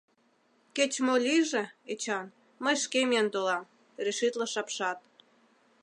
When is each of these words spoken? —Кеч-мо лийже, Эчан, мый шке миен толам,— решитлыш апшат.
—Кеч-мо 0.75 1.15
лийже, 1.25 1.63
Эчан, 1.91 2.27
мый 2.63 2.75
шке 2.83 3.01
миен 3.09 3.27
толам,— 3.33 3.71
решитлыш 4.05 4.53
апшат. 4.61 4.99